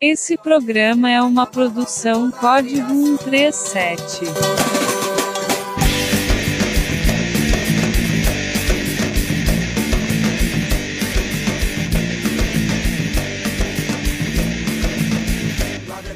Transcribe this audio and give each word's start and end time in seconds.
Esse 0.00 0.36
programa 0.36 1.10
é 1.10 1.20
uma 1.20 1.44
produção 1.44 2.30
Código 2.30 2.86
137. 2.86 4.20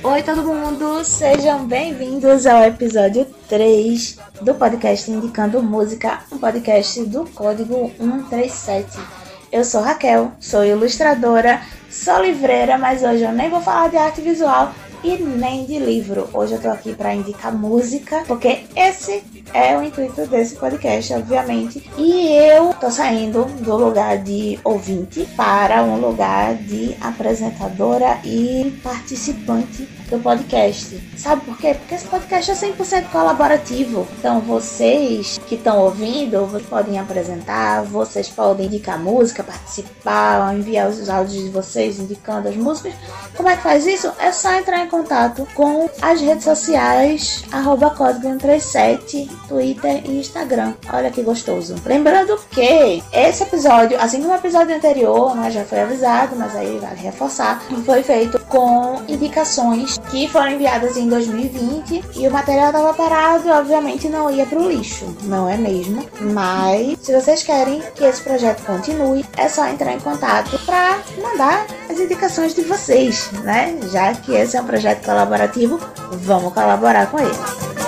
Oi, 0.04 0.22
todo 0.22 0.44
mundo! 0.44 1.04
Sejam 1.04 1.66
bem-vindos 1.66 2.46
ao 2.46 2.62
episódio 2.62 3.26
3 3.48 4.16
do 4.42 4.54
podcast 4.54 5.10
Indicando 5.10 5.60
Música, 5.60 6.22
um 6.30 6.38
podcast 6.38 7.04
do 7.06 7.28
Código 7.30 7.90
137. 7.98 9.21
Eu 9.52 9.64
sou 9.64 9.82
Raquel, 9.82 10.32
sou 10.40 10.64
ilustradora, 10.64 11.60
sou 11.90 12.22
livreira, 12.22 12.78
mas 12.78 13.02
hoje 13.02 13.22
eu 13.22 13.32
nem 13.32 13.50
vou 13.50 13.60
falar 13.60 13.90
de 13.90 13.98
arte 13.98 14.22
visual 14.22 14.72
e 15.04 15.18
nem 15.18 15.66
de 15.66 15.78
livro. 15.78 16.26
Hoje 16.32 16.54
eu 16.54 16.60
tô 16.62 16.70
aqui 16.70 16.94
para 16.94 17.14
indicar 17.14 17.54
música, 17.54 18.24
porque 18.26 18.60
esse 18.74 19.22
é 19.52 19.76
o 19.76 19.82
intuito 19.82 20.26
desse 20.26 20.54
podcast, 20.54 21.12
obviamente. 21.12 21.90
E 21.98 22.28
eu 22.34 22.72
tô 22.72 22.90
saindo 22.90 23.44
do 23.44 23.76
lugar 23.76 24.16
de 24.18 24.58
ouvinte 24.64 25.28
para 25.36 25.82
um 25.82 26.00
lugar 26.00 26.54
de 26.54 26.96
apresentadora 27.00 28.20
e 28.24 28.72
participante 28.82 29.86
do 30.08 30.18
podcast. 30.18 30.98
Sabe 31.16 31.44
por 31.44 31.58
quê? 31.58 31.74
Porque 31.74 31.94
esse 31.94 32.06
podcast 32.06 32.50
é 32.52 32.54
100% 32.54 33.10
colaborativo. 33.10 34.08
Então, 34.18 34.40
vocês 34.40 35.38
que 35.46 35.54
estão 35.56 35.78
ouvindo, 35.80 36.46
vocês 36.46 36.66
podem 36.66 36.98
apresentar, 36.98 37.82
vocês 37.84 38.28
podem 38.28 38.66
indicar 38.66 38.98
música, 38.98 39.42
participar, 39.42 40.54
enviar 40.54 40.88
os 40.88 41.08
áudios 41.08 41.44
de 41.44 41.50
vocês 41.50 41.98
indicando 41.98 42.48
as 42.48 42.56
músicas. 42.56 42.94
Como 43.36 43.48
é 43.48 43.56
que 43.56 43.62
faz 43.62 43.86
isso? 43.86 44.10
É 44.18 44.30
só 44.32 44.52
entrar 44.54 44.84
em 44.84 44.88
contato 44.88 45.46
com 45.54 45.88
as 46.00 46.20
redes 46.20 46.44
sociais, 46.44 47.44
arroba 47.52 47.90
código 47.90 48.22
137, 48.22 49.30
Twitter 49.48 50.02
e 50.04 50.20
Instagram. 50.20 50.74
Olha 50.92 51.10
que 51.10 51.22
gostoso. 51.22 51.74
Lembrando 51.84 52.38
que 52.50 53.02
esse 53.12 53.42
episódio, 53.42 54.00
assim 54.00 54.20
como 54.20 54.32
o 54.32 54.36
episódio 54.36 54.74
anterior, 54.74 55.34
né, 55.34 55.50
já 55.50 55.64
foi 55.64 55.80
avisado, 55.80 56.36
mas 56.36 56.54
aí 56.54 56.78
vale 56.78 57.00
reforçar, 57.00 57.62
foi 57.84 58.02
feito 58.02 58.38
com 58.46 59.00
indicações 59.08 59.98
que 60.10 60.28
foram 60.28 60.50
enviadas 60.50 60.96
em 60.96 61.08
2020 61.08 62.04
e 62.16 62.28
o 62.28 62.30
material 62.30 62.66
estava 62.66 62.94
parado, 62.94 63.48
obviamente 63.48 64.08
não 64.08 64.30
ia 64.30 64.46
para 64.46 64.58
o 64.58 64.68
lixo, 64.68 65.16
não 65.22 65.41
é 65.48 65.56
mesmo? 65.56 66.06
Mas 66.20 66.98
se 67.02 67.12
vocês 67.12 67.42
querem 67.42 67.82
que 67.94 68.04
esse 68.04 68.22
projeto 68.22 68.64
continue, 68.64 69.24
é 69.36 69.48
só 69.48 69.66
entrar 69.66 69.92
em 69.92 70.00
contato 70.00 70.58
para 70.64 71.00
mandar 71.20 71.66
as 71.90 71.98
indicações 71.98 72.54
de 72.54 72.62
vocês, 72.62 73.30
né? 73.42 73.78
Já 73.90 74.14
que 74.14 74.32
esse 74.34 74.56
é 74.56 74.60
um 74.60 74.66
projeto 74.66 75.04
colaborativo, 75.04 75.80
vamos 76.12 76.52
colaborar 76.52 77.10
com 77.10 77.18
ele. 77.18 77.81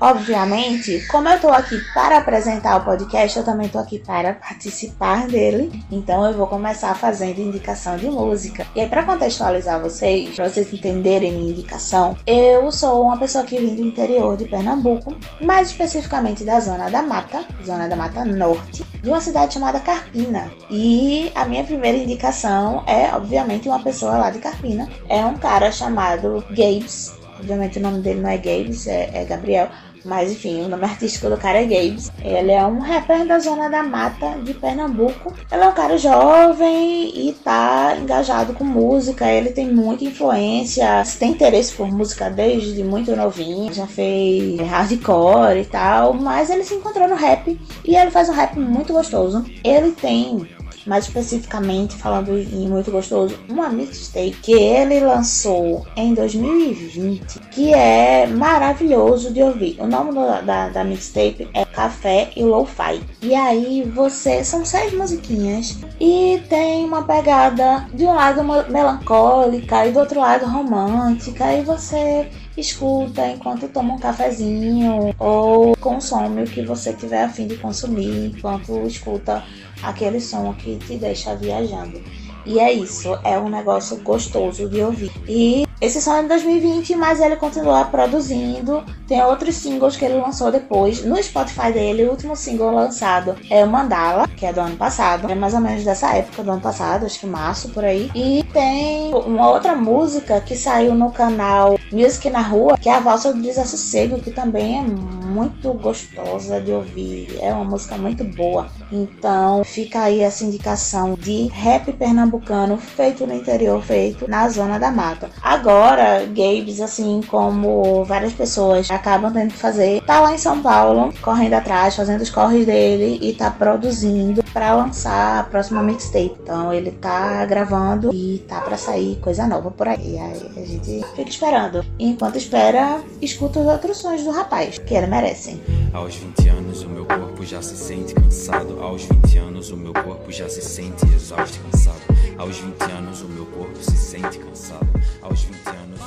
Obviamente, 0.00 1.06
como 1.08 1.28
eu 1.28 1.40
tô 1.40 1.48
aqui 1.48 1.78
para 1.92 2.18
apresentar 2.18 2.76
o 2.76 2.84
podcast, 2.84 3.38
eu 3.38 3.44
também 3.44 3.68
tô 3.68 3.78
aqui 3.78 3.98
para 3.98 4.34
participar 4.34 5.26
dele. 5.26 5.84
Então 5.90 6.24
eu 6.26 6.34
vou 6.34 6.46
começar 6.46 6.94
fazendo 6.94 7.40
indicação 7.40 7.96
de 7.96 8.06
música. 8.06 8.66
E 8.74 8.80
aí, 8.80 8.88
para 8.88 9.04
contextualizar 9.04 9.80
vocês, 9.80 10.34
para 10.34 10.48
vocês 10.48 10.72
entenderem 10.72 11.32
minha 11.32 11.50
indicação, 11.50 12.16
eu 12.26 12.70
sou 12.70 13.02
uma 13.02 13.18
pessoa 13.18 13.44
que 13.44 13.58
vem 13.58 13.74
do 13.74 13.82
interior 13.82 14.36
de 14.36 14.46
Pernambuco, 14.46 15.16
mais 15.40 15.68
especificamente 15.68 16.44
da 16.44 16.60
Zona 16.60 16.90
da 16.90 17.02
Mata, 17.02 17.44
Zona 17.64 17.88
da 17.88 17.96
Mata 17.96 18.24
Norte, 18.24 18.84
de 19.02 19.08
uma 19.08 19.20
cidade 19.20 19.54
chamada 19.54 19.80
Carpina. 19.80 20.50
E 20.70 21.30
a 21.34 21.44
minha 21.44 21.64
primeira 21.64 21.98
indicação 21.98 22.82
é, 22.86 23.14
obviamente, 23.14 23.68
uma 23.68 23.82
pessoa 23.82 24.16
lá 24.16 24.30
de 24.30 24.38
Carpina. 24.38 24.88
É 25.08 25.24
um 25.24 25.36
cara 25.36 25.70
chamado 25.70 26.44
Gabes 26.50 27.18
Obviamente 27.38 27.78
o 27.78 27.82
nome 27.82 28.00
dele 28.00 28.20
não 28.20 28.30
é 28.30 28.36
Gabes, 28.36 28.86
é, 28.86 29.10
é 29.14 29.24
Gabriel. 29.24 29.68
Mas 30.04 30.32
enfim, 30.32 30.62
o 30.62 30.68
nome 30.68 30.84
artístico 30.84 31.28
do 31.28 31.36
cara 31.36 31.62
é 31.62 31.64
Gabes. 31.64 32.10
Ele 32.22 32.52
é 32.52 32.64
um 32.64 32.78
rapper 32.78 33.26
da 33.26 33.38
zona 33.38 33.68
da 33.68 33.82
mata 33.82 34.38
de 34.42 34.54
Pernambuco. 34.54 35.34
Ele 35.50 35.62
é 35.62 35.68
um 35.68 35.72
cara 35.72 35.98
jovem 35.98 37.28
e 37.28 37.32
tá 37.32 37.96
engajado 38.00 38.52
com 38.54 38.64
música. 38.64 39.30
Ele 39.30 39.50
tem 39.50 39.72
muita 39.72 40.04
influência, 40.04 41.02
tem 41.18 41.32
interesse 41.32 41.72
por 41.72 41.90
música 41.90 42.30
desde 42.30 42.82
muito 42.84 43.14
novinho. 43.14 43.72
Já 43.72 43.86
fez 43.86 44.60
hardcore 44.60 45.60
e 45.60 45.64
tal. 45.64 46.14
Mas 46.14 46.50
ele 46.50 46.64
se 46.64 46.74
encontrou 46.74 47.08
no 47.08 47.14
rap 47.14 47.58
e 47.84 47.96
ele 47.96 48.10
faz 48.10 48.28
um 48.28 48.32
rap 48.32 48.58
muito 48.58 48.92
gostoso. 48.92 49.44
Ele 49.64 49.92
tem 49.92 50.46
mais 50.88 51.04
especificamente 51.04 51.94
falando 51.96 52.36
em 52.38 52.66
Muito 52.66 52.90
Gostoso, 52.90 53.38
uma 53.48 53.68
mixtape 53.68 54.30
que 54.42 54.52
ele 54.52 55.00
lançou 55.00 55.86
em 55.94 56.14
2020, 56.14 57.40
que 57.50 57.74
é 57.74 58.26
maravilhoso 58.26 59.32
de 59.32 59.42
ouvir. 59.42 59.76
O 59.78 59.86
nome 59.86 60.14
da, 60.14 60.40
da, 60.40 60.68
da 60.70 60.84
mixtape 60.84 61.48
é 61.52 61.64
Café 61.66 62.30
e 62.34 62.42
Lo-Fi. 62.42 63.00
E 63.22 63.34
aí 63.34 63.82
você, 63.82 64.42
são 64.42 64.64
seis 64.64 64.92
musiquinhas 64.94 65.78
e 66.00 66.42
tem 66.48 66.84
uma 66.84 67.02
pegada 67.02 67.86
de 67.92 68.04
um 68.04 68.14
lado 68.14 68.42
melancólica 68.70 69.86
e 69.86 69.92
do 69.92 69.98
outro 69.98 70.20
lado 70.20 70.46
romântica 70.46 71.52
e 71.52 71.62
você 71.62 72.28
escuta 72.56 73.28
enquanto 73.28 73.68
toma 73.68 73.94
um 73.94 73.98
cafezinho 73.98 75.14
ou 75.18 75.76
consome 75.76 76.42
o 76.42 76.46
que 76.46 76.62
você 76.62 76.92
tiver 76.92 77.24
a 77.24 77.28
fim 77.28 77.46
de 77.46 77.56
consumir 77.56 78.32
enquanto 78.36 78.86
escuta 78.86 79.44
aquele 79.82 80.20
som 80.20 80.52
que 80.54 80.76
te 80.76 80.96
deixa 80.96 81.34
viajando. 81.34 82.00
E 82.46 82.58
é 82.58 82.72
isso, 82.72 83.14
é 83.24 83.38
um 83.38 83.48
negócio 83.48 83.98
gostoso 83.98 84.68
de 84.68 84.80
ouvir. 84.80 85.12
E 85.28 85.67
esse 85.80 86.02
som 86.02 86.16
é 86.16 86.22
de 86.22 86.28
2020, 86.28 86.96
mas 86.96 87.20
ele 87.20 87.36
continua 87.36 87.84
produzindo. 87.84 88.82
Tem 89.06 89.22
outros 89.22 89.54
singles 89.54 89.96
que 89.96 90.04
ele 90.04 90.20
lançou 90.20 90.50
depois. 90.50 91.04
No 91.04 91.22
Spotify 91.22 91.72
dele, 91.72 92.04
o 92.04 92.10
último 92.10 92.34
single 92.34 92.74
lançado 92.74 93.36
é 93.48 93.64
o 93.64 93.68
Mandala, 93.68 94.26
que 94.26 94.44
é 94.44 94.52
do 94.52 94.60
ano 94.60 94.76
passado. 94.76 95.30
É 95.30 95.36
mais 95.36 95.54
ou 95.54 95.60
menos 95.60 95.84
dessa 95.84 96.12
época 96.14 96.42
do 96.42 96.50
ano 96.50 96.60
passado, 96.60 97.06
acho 97.06 97.20
que 97.20 97.26
março 97.26 97.68
por 97.68 97.84
aí. 97.84 98.10
E 98.12 98.44
tem 98.52 99.14
uma 99.14 99.48
outra 99.48 99.76
música 99.76 100.40
que 100.40 100.56
saiu 100.56 100.94
no 100.96 101.12
canal 101.12 101.78
Music 101.92 102.28
na 102.28 102.40
Rua, 102.40 102.76
que 102.76 102.88
é 102.88 102.94
a 102.94 103.00
Valsa 103.00 103.32
do 103.32 103.40
Desassossego, 103.40 104.20
que 104.20 104.32
também 104.32 104.78
é 104.78 104.82
muito 104.82 105.72
gostosa 105.74 106.60
de 106.60 106.72
ouvir. 106.72 107.38
É 107.40 107.52
uma 107.52 107.64
música 107.64 107.96
muito 107.96 108.24
boa. 108.24 108.68
Então 108.90 109.62
fica 109.62 110.02
aí 110.02 110.20
essa 110.20 110.44
indicação 110.44 111.14
de 111.14 111.46
rap 111.46 111.92
pernambucano 111.92 112.76
feito 112.76 113.26
no 113.26 113.34
interior, 113.34 113.80
feito 113.82 114.28
na 114.28 114.48
zona 114.48 114.78
da 114.78 114.90
mata. 114.90 115.30
Agora 115.40 115.67
agora, 115.68 116.24
Gabes, 116.24 116.80
assim 116.80 117.20
como 117.28 118.02
várias 118.04 118.32
pessoas 118.32 118.90
acabam 118.90 119.30
tendo 119.30 119.52
que 119.52 119.58
fazer, 119.58 120.00
tá 120.02 120.18
lá 120.18 120.32
em 120.32 120.38
São 120.38 120.62
Paulo, 120.62 121.12
correndo 121.20 121.52
atrás, 121.52 121.94
fazendo 121.94 122.22
os 122.22 122.30
corres 122.30 122.64
dele 122.64 123.18
e 123.20 123.34
tá 123.34 123.50
produzindo 123.50 124.42
para 124.44 124.74
lançar 124.74 125.40
a 125.40 125.42
próxima 125.42 125.82
mixtape. 125.82 126.36
Então 126.42 126.72
ele 126.72 126.90
tá 126.90 127.44
gravando 127.44 128.10
e 128.14 128.42
tá 128.48 128.62
para 128.62 128.78
sair 128.78 129.16
coisa 129.16 129.46
nova 129.46 129.70
por 129.70 129.86
aí. 129.86 130.18
Aí 130.18 130.50
a 130.56 130.64
gente 130.64 131.04
fica 131.14 131.28
esperando. 131.28 131.84
E 131.98 132.08
enquanto 132.08 132.36
espera, 132.36 133.02
escuta 133.20 133.60
os 133.60 133.66
outros 133.66 133.98
sons 133.98 134.24
do 134.24 134.30
rapaz, 134.30 134.78
que 134.78 134.94
ele 134.94 135.06
merece. 135.06 135.60
Aos 135.92 136.16
20 136.16 136.48
anos 136.48 136.82
o 136.82 136.88
meu 136.88 137.04
corpo 137.04 137.44
já 137.44 137.60
se 137.60 137.76
sente 137.76 138.14
cansado. 138.14 138.82
Aos 138.82 139.02
20 139.04 139.36
anos 139.36 139.70
o 139.70 139.76
meu 139.76 139.92
corpo 139.92 140.32
já 140.32 140.48
se 140.48 140.62
sente 140.62 141.04
exausto 141.14 141.58
e 141.58 141.70
cansado. 141.70 142.17
Aos 142.38 142.58
20 142.58 142.82
anos 142.92 143.20
o 143.22 143.28
meu 143.28 143.44
corpo 143.46 143.76
se 143.82 143.96
sente 143.96 144.38
cansado. 144.38 144.86
Aos 145.20 145.42
20 145.42 145.68
anos 145.70 145.97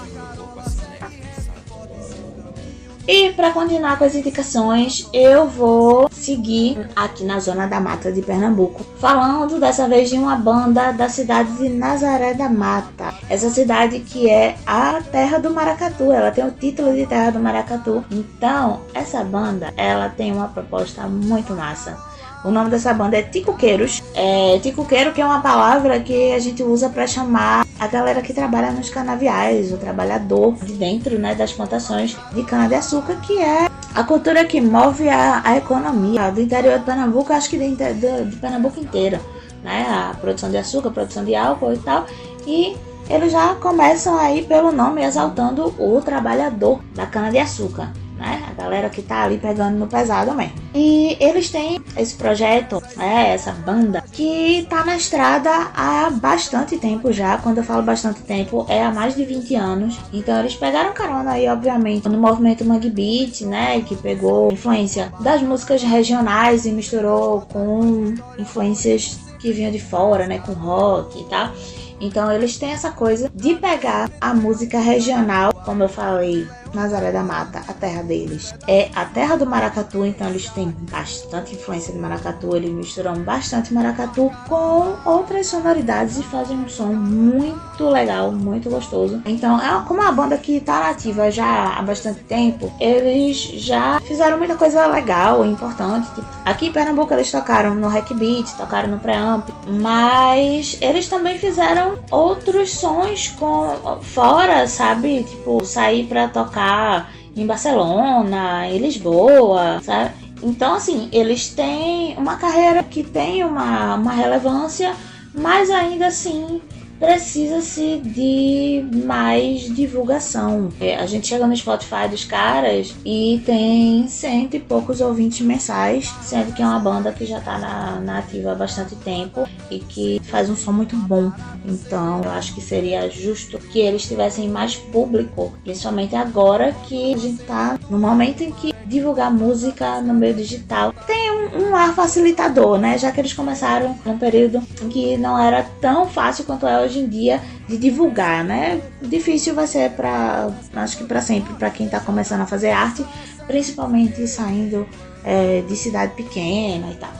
E 3.07 3.31
para 3.31 3.51
continuar 3.51 3.97
com 3.97 4.03
as 4.03 4.13
indicações, 4.13 5.09
eu 5.11 5.47
vou 5.47 6.07
seguir 6.11 6.87
aqui 6.95 7.23
na 7.23 7.39
zona 7.39 7.65
da 7.65 7.79
mata 7.79 8.11
de 8.11 8.21
Pernambuco, 8.21 8.85
falando 8.99 9.59
dessa 9.59 9.87
vez 9.87 10.09
de 10.09 10.17
uma 10.17 10.35
banda 10.35 10.91
da 10.91 11.09
cidade 11.09 11.51
de 11.57 11.69
Nazaré 11.69 12.35
da 12.35 12.47
Mata. 12.47 13.13
Essa 13.27 13.49
cidade 13.49 13.99
que 13.99 14.29
é 14.29 14.55
a 14.67 15.01
terra 15.01 15.39
do 15.39 15.49
maracatu, 15.49 16.11
ela 16.11 16.31
tem 16.31 16.45
o 16.45 16.51
título 16.51 16.93
de 16.93 17.07
terra 17.07 17.31
do 17.31 17.39
maracatu. 17.39 18.05
Então, 18.11 18.81
essa 18.93 19.23
banda, 19.23 19.73
ela 19.75 20.07
tem 20.09 20.31
uma 20.31 20.47
proposta 20.47 21.07
muito 21.07 21.53
massa 21.53 22.11
o 22.43 22.49
nome 22.49 22.71
dessa 22.71 22.93
banda 22.93 23.17
é 23.17 23.21
Ticoqueiros. 23.21 24.01
É, 24.15 24.59
ticoqueiro 24.59 25.13
que 25.13 25.21
é 25.21 25.25
uma 25.25 25.41
palavra 25.41 25.99
que 25.99 26.33
a 26.33 26.39
gente 26.39 26.63
usa 26.63 26.89
para 26.89 27.05
chamar 27.05 27.65
a 27.79 27.87
galera 27.87 28.21
que 28.21 28.33
trabalha 28.33 28.71
nos 28.71 28.89
canaviais, 28.89 29.71
o 29.71 29.77
trabalhador 29.77 30.55
de 30.55 30.73
dentro 30.73 31.17
né, 31.19 31.35
das 31.35 31.53
plantações 31.53 32.17
de 32.33 32.43
cana-de-açúcar, 32.91 33.15
que 33.21 33.39
é 33.39 33.69
a 33.95 34.03
cultura 34.03 34.45
que 34.45 34.59
move 34.59 35.07
a, 35.07 35.41
a 35.43 35.57
economia 35.57 36.29
do 36.31 36.41
interior 36.41 36.79
de 36.79 36.85
Pernambuco, 36.85 37.31
acho 37.31 37.49
que 37.49 37.57
de, 37.57 37.75
de, 37.75 38.25
de 38.25 38.35
Pernambuco 38.37 38.79
inteira. 38.79 39.21
Né? 39.63 39.85
A 39.89 40.13
produção 40.15 40.49
de 40.49 40.57
açúcar, 40.57 40.89
a 40.89 40.91
produção 40.91 41.23
de 41.23 41.35
álcool 41.35 41.73
e 41.73 41.77
tal. 41.77 42.05
E 42.45 42.75
eles 43.09 43.31
já 43.31 43.55
começam 43.55 44.17
aí 44.17 44.43
pelo 44.43 44.71
nome 44.71 45.03
exaltando 45.03 45.73
o 45.79 46.01
trabalhador 46.01 46.81
da 46.93 47.05
cana-de-açúcar 47.05 47.91
né? 48.21 48.43
A 48.47 48.53
galera 48.53 48.89
que 48.89 49.01
tá 49.01 49.23
ali 49.23 49.39
pegando 49.39 49.77
no 49.77 49.87
pesado 49.87 50.33
mesmo. 50.33 50.53
E 50.73 51.17
eles 51.19 51.49
têm 51.49 51.81
esse 51.97 52.15
projeto, 52.15 52.81
né? 52.95 53.33
essa 53.33 53.51
banda, 53.51 54.03
que 54.11 54.65
tá 54.69 54.85
na 54.85 54.95
estrada 54.95 55.49
há 55.75 56.09
bastante 56.11 56.77
tempo 56.77 57.11
já. 57.11 57.37
Quando 57.39 57.57
eu 57.57 57.63
falo 57.63 57.81
bastante 57.81 58.21
tempo, 58.21 58.65
é 58.69 58.83
há 58.83 58.91
mais 58.91 59.15
de 59.15 59.25
20 59.25 59.55
anos. 59.55 59.99
Então 60.13 60.39
eles 60.39 60.55
pegaram 60.55 60.93
carona 60.93 61.31
aí, 61.31 61.47
obviamente, 61.47 62.07
no 62.07 62.17
movimento 62.17 62.63
Mangue 62.63 62.91
Beat, 62.91 63.41
né? 63.41 63.81
Que 63.81 63.95
pegou 63.95 64.51
influência 64.51 65.11
das 65.19 65.41
músicas 65.41 65.81
regionais 65.81 66.65
e 66.65 66.71
misturou 66.71 67.41
com 67.41 68.13
influências 68.37 69.19
que 69.39 69.51
vinham 69.51 69.71
de 69.71 69.79
fora, 69.79 70.27
né? 70.27 70.37
Com 70.39 70.53
rock 70.53 71.19
e 71.19 71.23
tal. 71.25 71.51
Então 71.99 72.31
eles 72.31 72.57
têm 72.57 72.71
essa 72.71 72.91
coisa 72.91 73.31
de 73.33 73.55
pegar 73.55 74.09
a 74.19 74.33
música 74.33 74.79
regional, 74.79 75.53
como 75.65 75.83
eu 75.83 75.89
falei, 75.89 76.47
Nazaré 76.73 77.11
da 77.11 77.23
Mata, 77.23 77.61
a 77.67 77.73
terra 77.73 78.03
deles, 78.03 78.53
é 78.67 78.89
a 78.95 79.05
terra 79.05 79.35
do 79.35 79.45
maracatu, 79.45 80.05
então 80.05 80.27
eles 80.27 80.49
têm 80.49 80.75
bastante 80.89 81.55
influência 81.55 81.93
de 81.93 81.99
maracatu, 81.99 82.55
eles 82.55 82.71
misturam 82.71 83.15
bastante 83.15 83.73
maracatu 83.73 84.31
com 84.47 84.95
outras 85.05 85.47
sonoridades 85.47 86.17
e 86.17 86.23
fazem 86.23 86.57
um 86.57 86.69
som 86.69 86.87
muito 86.87 87.89
legal, 87.89 88.31
muito 88.31 88.69
gostoso. 88.69 89.21
Então, 89.25 89.59
é 89.59 89.83
como 89.87 90.01
uma 90.01 90.11
banda 90.11 90.37
que 90.37 90.59
tá 90.59 90.79
nativa 90.79 91.29
já 91.29 91.77
há 91.77 91.81
bastante 91.81 92.21
tempo, 92.21 92.71
eles 92.79 93.37
já 93.37 93.99
fizeram 94.01 94.37
muita 94.37 94.55
coisa 94.55 94.85
legal, 94.87 95.45
importante. 95.45 96.09
Tipo, 96.15 96.27
aqui 96.45 96.67
em 96.67 96.71
Pernambuco 96.71 97.13
eles 97.13 97.31
tocaram 97.31 97.75
no 97.75 97.87
Hack 97.87 98.13
Beat, 98.13 98.49
tocaram 98.57 98.89
no 98.89 98.99
Preamp, 98.99 99.49
mas 99.67 100.77
eles 100.81 101.07
também 101.07 101.37
fizeram 101.37 101.99
outros 102.09 102.73
sons 102.73 103.27
com 103.39 103.99
fora, 104.01 104.67
sabe? 104.67 105.23
Tipo, 105.23 105.63
sair 105.65 106.05
para 106.05 106.27
tocar 106.27 106.60
tocar 106.61 107.11
em 107.35 107.45
Barcelona, 107.45 108.67
em 108.67 108.77
Lisboa, 108.77 109.81
sabe? 109.81 110.11
Então, 110.43 110.75
assim, 110.75 111.09
eles 111.11 111.49
têm 111.49 112.15
uma 112.17 112.35
carreira 112.37 112.83
que 112.83 113.03
tem 113.03 113.43
uma, 113.43 113.95
uma 113.95 114.11
relevância, 114.11 114.93
mas 115.33 115.69
ainda 115.69 116.07
assim 116.07 116.61
precisa-se 117.01 117.97
de 117.97 118.85
mais 119.05 119.61
divulgação. 119.75 120.69
É, 120.79 120.97
a 120.97 121.07
gente 121.07 121.27
chega 121.27 121.47
no 121.47 121.57
Spotify 121.57 122.07
dos 122.07 122.23
caras 122.23 122.93
e 123.03 123.41
tem 123.43 124.07
cento 124.07 124.55
e 124.55 124.59
poucos 124.59 125.01
ouvintes 125.01 125.41
mensais, 125.41 126.13
sendo 126.21 126.53
que 126.53 126.61
é 126.61 126.65
uma 126.65 126.79
banda 126.79 127.11
que 127.11 127.25
já 127.25 127.39
está 127.39 127.57
na, 127.57 127.99
na 127.99 128.19
ativa 128.19 128.51
há 128.51 128.55
bastante 128.55 128.95
tempo 128.97 129.47
e 129.71 129.79
que 129.79 130.21
faz 130.25 130.47
um 130.47 130.55
som 130.55 130.71
muito 130.71 130.95
bom. 130.95 131.31
Então 131.65 132.21
eu 132.23 132.29
acho 132.29 132.53
que 132.53 132.61
seria 132.61 133.09
justo 133.09 133.57
que 133.57 133.79
eles 133.79 134.07
tivessem 134.07 134.47
mais 134.47 134.75
público, 134.75 135.51
principalmente 135.63 136.15
agora 136.15 136.71
que 136.87 137.15
a 137.15 137.17
gente 137.17 137.41
está 137.41 137.79
no 137.89 137.97
momento 137.97 138.43
em 138.43 138.51
que 138.51 138.71
divulgar 138.85 139.31
música 139.31 140.01
no 140.01 140.13
meio 140.13 140.33
digital 140.33 140.93
tem 141.07 141.31
um, 141.31 141.69
um 141.69 141.75
ar 141.75 141.95
facilitador, 141.95 142.77
né? 142.77 142.97
Já 142.97 143.11
que 143.11 143.21
eles 143.21 143.33
começaram 143.33 143.97
num 144.05 144.17
período 144.17 144.61
que 144.89 145.17
não 145.17 145.39
era 145.39 145.63
tão 145.79 146.05
fácil 146.05 146.43
quanto 146.43 146.67
é 146.67 146.81
hoje 146.81 146.90
em 146.99 147.07
dia 147.07 147.41
de 147.67 147.77
divulgar, 147.77 148.43
né? 148.43 148.81
Difícil 149.01 149.53
vai 149.53 149.67
ser 149.67 149.91
para, 149.91 150.49
acho 150.75 150.97
que 150.97 151.03
para 151.03 151.21
sempre, 151.21 151.53
para 151.55 151.69
quem 151.69 151.85
está 151.85 151.99
começando 151.99 152.41
a 152.41 152.45
fazer 152.45 152.71
arte, 152.71 153.05
principalmente 153.47 154.27
saindo 154.27 154.87
é, 155.23 155.61
de 155.67 155.75
cidade 155.75 156.13
pequena 156.13 156.91
e 156.91 156.95
tal. 156.95 157.11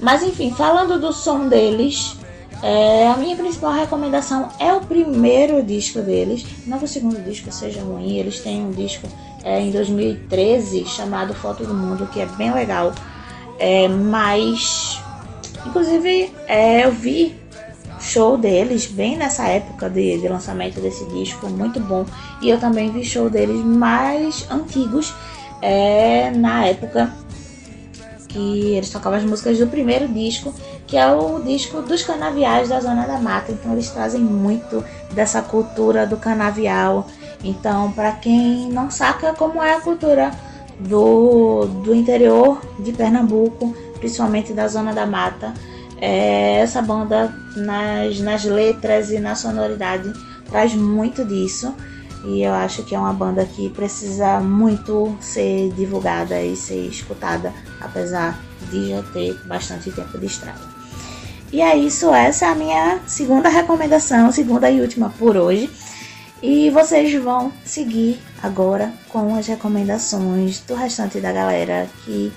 Mas 0.00 0.22
enfim, 0.22 0.50
falando 0.50 0.98
do 0.98 1.12
som 1.12 1.48
deles, 1.48 2.16
é, 2.62 3.08
a 3.08 3.16
minha 3.16 3.36
principal 3.36 3.72
recomendação 3.72 4.48
é 4.58 4.72
o 4.72 4.80
primeiro 4.80 5.62
disco 5.62 6.00
deles. 6.00 6.46
Não 6.66 6.78
que 6.78 6.84
o 6.84 6.88
segundo 6.88 7.22
disco 7.22 7.52
seja 7.52 7.82
ruim, 7.82 8.16
eles 8.16 8.40
têm 8.40 8.64
um 8.64 8.70
disco 8.70 9.06
é, 9.44 9.60
em 9.60 9.70
2013 9.70 10.86
chamado 10.86 11.34
Foto 11.34 11.64
do 11.64 11.74
Mundo, 11.74 12.08
que 12.12 12.20
é 12.20 12.26
bem 12.26 12.52
legal. 12.52 12.94
É, 13.58 13.86
mas, 13.86 14.98
inclusive, 15.66 16.32
é, 16.46 16.86
eu 16.86 16.92
vi 16.92 17.36
show 18.04 18.36
deles 18.36 18.86
bem 18.86 19.16
nessa 19.16 19.48
época 19.48 19.88
de, 19.88 20.20
de, 20.20 20.28
lançamento 20.28 20.80
desse 20.80 21.04
disco, 21.06 21.48
muito 21.48 21.80
bom. 21.80 22.04
E 22.42 22.50
eu 22.50 22.60
também 22.60 22.90
vi 22.90 23.02
show 23.04 23.30
deles 23.30 23.64
mais 23.64 24.46
antigos, 24.50 25.14
é, 25.62 26.30
na 26.30 26.66
época 26.66 27.12
que 28.28 28.74
eles 28.74 28.90
tocavam 28.90 29.18
as 29.18 29.24
músicas 29.24 29.58
do 29.58 29.66
primeiro 29.68 30.08
disco, 30.08 30.52
que 30.86 30.96
é 30.96 31.10
o 31.10 31.40
disco 31.40 31.80
dos 31.80 32.02
canaviais 32.02 32.68
da 32.68 32.80
Zona 32.80 33.06
da 33.06 33.18
Mata. 33.18 33.52
Então 33.52 33.72
eles 33.72 33.88
trazem 33.90 34.20
muito 34.20 34.84
dessa 35.12 35.40
cultura 35.40 36.06
do 36.06 36.16
canavial. 36.16 37.06
Então, 37.42 37.92
para 37.92 38.12
quem 38.12 38.68
não 38.70 38.90
saca 38.90 39.32
como 39.34 39.62
é 39.62 39.74
a 39.74 39.80
cultura 39.80 40.32
do, 40.80 41.66
do 41.84 41.94
interior 41.94 42.60
de 42.78 42.92
Pernambuco, 42.92 43.74
principalmente 43.98 44.52
da 44.52 44.66
Zona 44.66 44.92
da 44.92 45.06
Mata, 45.06 45.54
é, 46.00 46.60
essa 46.60 46.82
banda 46.82 47.34
nas, 47.56 48.20
nas 48.20 48.44
letras 48.44 49.10
e 49.10 49.18
na 49.18 49.34
sonoridade 49.34 50.12
traz 50.48 50.74
muito 50.74 51.24
disso. 51.24 51.74
E 52.24 52.42
eu 52.42 52.54
acho 52.54 52.82
que 52.84 52.94
é 52.94 52.98
uma 52.98 53.12
banda 53.12 53.44
que 53.44 53.68
precisa 53.68 54.40
muito 54.40 55.14
ser 55.20 55.70
divulgada 55.74 56.40
e 56.40 56.56
ser 56.56 56.86
escutada, 56.86 57.52
apesar 57.80 58.40
de 58.70 58.90
já 58.90 59.02
ter 59.12 59.34
bastante 59.44 59.90
tempo 59.90 60.18
de 60.18 60.26
estrada. 60.26 60.74
E 61.52 61.60
é 61.60 61.76
isso, 61.76 62.12
essa 62.12 62.46
é 62.46 62.48
a 62.48 62.54
minha 62.54 63.00
segunda 63.06 63.48
recomendação, 63.48 64.32
segunda 64.32 64.70
e 64.70 64.80
última 64.80 65.10
por 65.18 65.36
hoje. 65.36 65.70
E 66.42 66.68
vocês 66.70 67.14
vão 67.22 67.52
seguir 67.64 68.18
agora 68.42 68.92
com 69.08 69.34
as 69.34 69.46
recomendações 69.46 70.60
do 70.60 70.74
restante 70.74 71.20
da 71.20 71.32
galera 71.32 71.86
que 72.04 72.32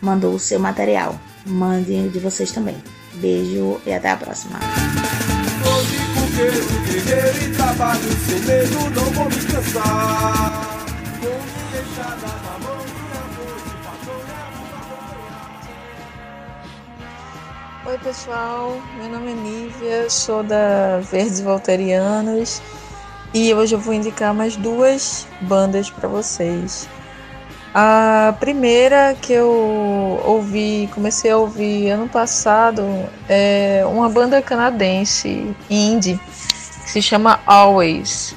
mandou 0.00 0.34
o 0.34 0.38
seu 0.38 0.60
material. 0.60 1.18
Mandem 1.46 2.08
de 2.08 2.18
vocês 2.18 2.52
também. 2.52 2.76
Beijo 3.14 3.80
e 3.86 3.92
até 3.92 4.10
a 4.10 4.16
próxima. 4.16 4.58
Oi 17.86 17.98
pessoal, 17.98 18.80
meu 18.98 19.08
nome 19.08 19.32
é 19.32 19.34
Nívia, 19.34 20.10
sou 20.10 20.42
da 20.44 21.00
Verdes 21.00 21.40
Volterianos 21.40 22.62
e 23.34 23.52
hoje 23.52 23.74
eu 23.74 23.80
vou 23.80 23.94
indicar 23.94 24.32
mais 24.32 24.54
duas 24.56 25.26
bandas 25.42 25.90
para 25.90 26.08
vocês. 26.08 26.88
A 27.72 28.34
primeira 28.40 29.14
que 29.14 29.32
eu 29.32 30.20
ouvi, 30.24 30.88
comecei 30.92 31.30
a 31.30 31.36
ouvir 31.36 31.90
ano 31.90 32.08
passado, 32.08 32.82
é 33.28 33.84
uma 33.86 34.08
banda 34.08 34.42
canadense 34.42 35.54
indie 35.68 36.18
que 36.82 36.90
se 36.90 37.00
chama 37.00 37.40
Always. 37.46 38.34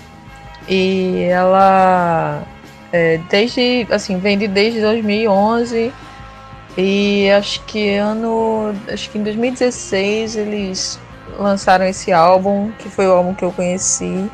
E 0.70 1.24
ela 1.24 2.44
é, 2.92 3.20
desde 3.28 3.88
assim, 3.90 4.20
vem 4.20 4.38
de 4.38 4.48
desde 4.48 4.80
2011 4.80 5.92
e 6.78 7.30
acho 7.32 7.64
que 7.66 7.96
ano, 7.96 8.72
acho 8.88 9.10
que 9.10 9.18
em 9.18 9.24
2016 9.24 10.36
eles 10.36 11.00
lançaram 11.40 11.86
esse 11.86 12.12
álbum, 12.12 12.72
que 12.78 12.90
foi 12.90 13.08
o 13.08 13.12
álbum 13.12 13.34
que 13.34 13.44
eu 13.44 13.52
conheci. 13.52 14.30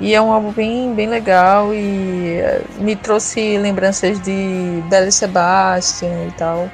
E 0.00 0.14
é 0.14 0.20
um 0.20 0.32
álbum 0.32 0.50
bem, 0.50 0.94
bem 0.94 1.06
legal 1.06 1.74
e 1.74 2.38
eh, 2.38 2.62
me 2.78 2.96
trouxe 2.96 3.58
lembranças 3.58 4.18
de 4.18 4.82
Belle 4.88 5.12
Sebastian 5.12 6.26
e 6.26 6.32
tal, 6.32 6.70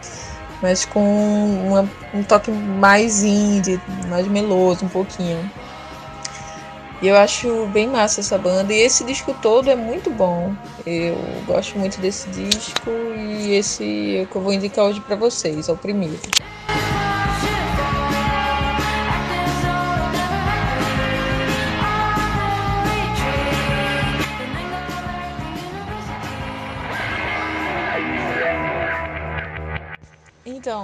mas 0.62 0.84
com 0.84 1.02
uma, 1.66 1.90
um 2.14 2.22
toque 2.22 2.52
mais 2.52 3.24
indie, 3.24 3.80
mais 4.08 4.28
meloso 4.28 4.84
um 4.84 4.88
pouquinho. 4.88 5.50
E 7.02 7.08
eu 7.08 7.16
acho 7.16 7.66
bem 7.66 7.88
massa 7.88 8.20
essa 8.20 8.38
banda 8.38 8.72
e 8.72 8.78
esse 8.78 9.04
disco 9.04 9.34
todo 9.42 9.68
é 9.68 9.74
muito 9.74 10.08
bom. 10.08 10.54
Eu 10.86 11.18
gosto 11.46 11.76
muito 11.78 12.00
desse 12.00 12.30
disco 12.30 12.90
e 13.16 13.54
esse 13.54 14.18
é 14.18 14.24
que 14.24 14.36
eu 14.36 14.40
vou 14.40 14.52
indicar 14.52 14.84
hoje 14.84 15.00
para 15.00 15.16
vocês, 15.16 15.68
é 15.68 15.72
o 15.72 15.76
primeiro. 15.76 16.18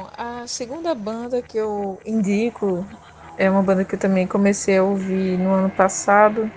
Então, 0.02 0.08
a 0.16 0.46
segunda 0.48 0.94
banda 0.94 1.40
que 1.40 1.56
eu 1.56 2.00
indico 2.04 2.84
é 3.36 3.48
uma 3.48 3.62
banda 3.62 3.84
que 3.84 3.94
eu 3.94 3.98
também 3.98 4.26
comecei 4.26 4.78
a 4.78 4.82
ouvir 4.82 5.38
no 5.38 5.52
ano 5.52 5.70
passado. 5.70 6.50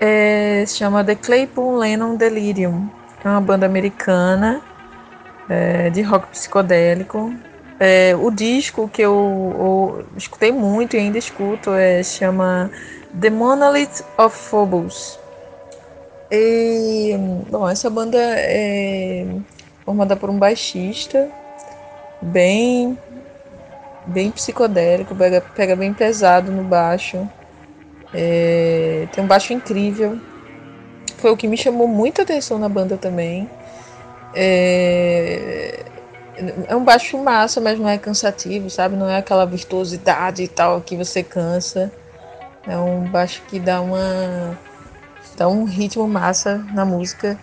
É, 0.00 0.64
chama 0.66 1.04
The 1.04 1.14
Claypool 1.14 1.76
Lennon 1.76 2.16
Delirium. 2.16 2.88
É 3.22 3.28
uma 3.28 3.40
banda 3.40 3.66
americana 3.66 4.60
é, 5.48 5.90
de 5.90 6.02
rock 6.02 6.28
psicodélico. 6.28 7.32
É, 7.78 8.16
o 8.16 8.30
disco 8.30 8.88
que 8.88 9.02
eu, 9.02 9.14
eu, 9.14 10.06
escutei 10.16 10.50
muito 10.50 10.96
e 10.96 10.98
ainda 10.98 11.18
escuto 11.18 11.70
é, 11.70 12.02
chama 12.02 12.70
The 13.20 13.30
Monolith 13.30 14.04
of 14.18 14.36
Phobos. 14.36 15.18
E, 16.32 17.16
bom, 17.48 17.68
essa 17.68 17.88
banda 17.88 18.18
é 18.18 19.26
formada 19.84 20.16
por 20.16 20.30
um 20.30 20.38
baixista 20.38 21.30
bem 22.22 22.96
bem 24.06 24.30
psicodélico, 24.30 25.14
pega, 25.14 25.40
pega 25.40 25.76
bem 25.76 25.92
pesado 25.92 26.50
no 26.50 26.64
baixo. 26.64 27.28
É, 28.12 29.06
tem 29.12 29.24
um 29.24 29.26
baixo 29.26 29.52
incrível. 29.52 30.18
Foi 31.18 31.30
o 31.30 31.36
que 31.36 31.46
me 31.46 31.56
chamou 31.56 31.86
muita 31.86 32.22
atenção 32.22 32.58
na 32.58 32.68
banda 32.68 32.96
também. 32.96 33.48
É, 34.34 35.84
é 36.66 36.74
um 36.74 36.84
baixo 36.84 37.16
massa, 37.18 37.60
mas 37.60 37.78
não 37.78 37.88
é 37.88 37.98
cansativo, 37.98 38.68
sabe? 38.70 38.96
Não 38.96 39.08
é 39.08 39.18
aquela 39.18 39.46
virtuosidade 39.46 40.42
e 40.42 40.48
tal 40.48 40.80
que 40.80 40.96
você 40.96 41.22
cansa. 41.22 41.92
É 42.66 42.76
um 42.76 43.04
baixo 43.04 43.42
que 43.48 43.58
dá 43.58 43.80
uma 43.80 44.58
dá 45.36 45.48
um 45.48 45.64
ritmo 45.64 46.06
massa 46.06 46.64
na 46.72 46.84
música. 46.84 47.38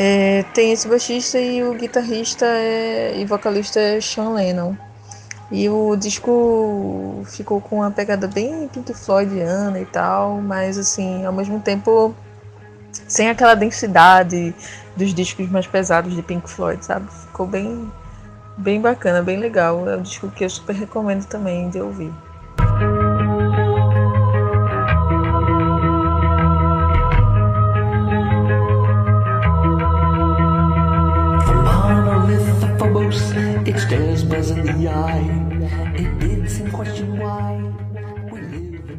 É, 0.00 0.44
tem 0.54 0.70
esse 0.70 0.86
baixista 0.86 1.40
e 1.40 1.60
o 1.64 1.74
guitarrista 1.74 2.46
é, 2.46 3.18
e 3.18 3.24
vocalista 3.24 3.80
é 3.80 4.00
Sean 4.00 4.30
Lennon. 4.30 4.76
E 5.50 5.68
o 5.68 5.96
disco 5.96 7.24
ficou 7.26 7.60
com 7.60 7.78
uma 7.78 7.90
pegada 7.90 8.28
bem 8.28 8.68
Pink 8.68 8.94
Floydiana 8.94 9.80
e 9.80 9.86
tal, 9.86 10.40
mas 10.40 10.78
assim, 10.78 11.26
ao 11.26 11.32
mesmo 11.32 11.58
tempo 11.58 12.14
sem 13.08 13.28
aquela 13.28 13.56
densidade 13.56 14.54
dos 14.96 15.12
discos 15.12 15.50
mais 15.50 15.66
pesados 15.66 16.14
de 16.14 16.22
Pink 16.22 16.48
Floyd, 16.48 16.84
sabe? 16.84 17.10
Ficou 17.10 17.46
bem 17.46 17.90
bem 18.56 18.80
bacana, 18.80 19.20
bem 19.20 19.38
legal. 19.38 19.88
É 19.88 19.96
um 19.96 20.02
disco 20.02 20.30
que 20.30 20.44
eu 20.44 20.50
super 20.50 20.76
recomendo 20.76 21.24
também 21.26 21.70
de 21.70 21.80
ouvir. 21.80 22.12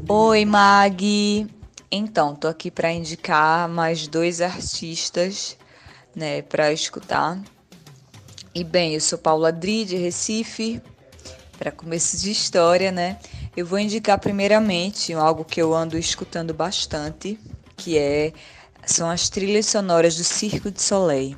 Oi, 0.08 0.46
Mag. 0.46 1.48
Então, 1.92 2.36
tô 2.36 2.48
aqui 2.48 2.72
para 2.72 2.92
indicar 2.92 3.68
mais 3.68 4.08
dois 4.08 4.42
artistas, 4.42 5.58
né, 6.16 6.42
para 6.42 6.72
escutar. 6.72 7.39
E 8.54 8.63
bem, 8.63 8.94
eu 8.94 9.01
sou 9.01 9.18
Paula 9.18 9.51
Dri 9.51 9.86
de 9.86 9.96
Recife. 9.96 10.82
Para 11.58 11.72
começo 11.72 12.18
de 12.18 12.32
história, 12.32 12.92
né? 12.92 13.20
Eu 13.56 13.66
vou 13.66 13.78
indicar 13.80 14.18
primeiramente 14.20 15.13
algo 15.13 15.44
que 15.44 15.62
eu 15.62 15.75
ando 15.75 15.98
escutando 15.98 16.54
bastante, 16.54 17.39
que 17.75 17.98
é 17.98 18.32
são 18.86 19.10
as 19.10 19.30
trilhas 19.30 19.66
sonoras 19.66 20.16
do 20.16 20.24
Circo 20.24 20.72
de 20.72 20.82
Soleil. 20.82 21.38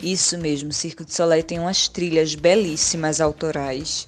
Isso 0.00 0.36
mesmo, 0.36 0.72
Circo 0.72 1.04
de 1.04 1.14
Soleil 1.14 1.42
tem 1.42 1.58
umas 1.58 1.88
trilhas 1.88 2.34
belíssimas 2.34 3.20
autorais 3.20 4.06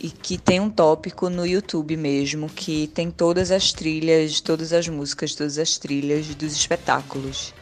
e 0.00 0.10
que 0.10 0.38
tem 0.38 0.60
um 0.60 0.70
tópico 0.70 1.28
no 1.28 1.46
YouTube 1.46 1.96
mesmo 1.96 2.48
que 2.48 2.86
tem 2.88 3.10
todas 3.10 3.50
as 3.50 3.72
trilhas, 3.72 4.40
todas 4.40 4.72
as 4.72 4.88
músicas, 4.88 5.34
todas 5.34 5.58
as 5.58 5.76
trilhas 5.76 6.26
dos 6.34 6.54
espetáculos. 6.54 7.54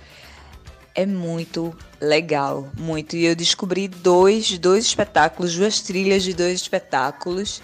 É 0.94 1.04
muito 1.04 1.76
legal, 2.00 2.68
muito. 2.78 3.16
E 3.16 3.24
eu 3.24 3.34
descobri 3.34 3.88
dois, 3.88 4.56
dois 4.58 4.84
espetáculos, 4.84 5.56
duas 5.56 5.80
trilhas 5.80 6.22
de 6.22 6.32
dois 6.32 6.60
espetáculos. 6.60 7.60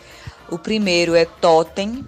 O 0.50 0.58
primeiro 0.58 1.14
é 1.14 1.24
Totem, 1.24 2.04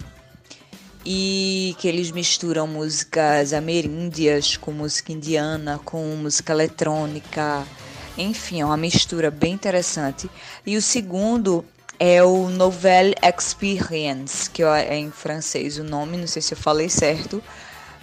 e 1.05 1.75
que 1.79 1.87
eles 1.87 2.11
misturam 2.11 2.65
músicas 2.65 3.53
ameríndias 3.53 4.55
com 4.55 4.71
música 4.71 5.11
indiana, 5.11 5.79
com 5.83 6.03
música 6.15 6.53
eletrônica, 6.53 7.65
enfim, 8.17 8.61
é 8.61 8.65
uma 8.65 8.77
mistura 8.77 9.31
bem 9.31 9.53
interessante. 9.53 10.29
E 10.65 10.77
o 10.77 10.81
segundo 10.81 11.65
é 11.99 12.23
o 12.23 12.49
Nouvelle 12.49 13.15
Experience, 13.21 14.49
que 14.49 14.63
é 14.63 14.95
em 14.95 15.11
francês 15.11 15.77
o 15.77 15.83
nome, 15.83 16.17
não 16.17 16.27
sei 16.27 16.41
se 16.41 16.53
eu 16.53 16.57
falei 16.57 16.89
certo, 16.89 17.41